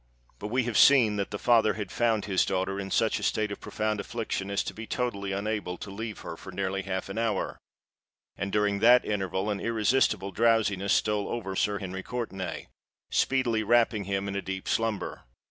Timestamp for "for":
6.35-6.51